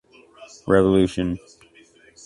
[0.67, 1.37] Revolution.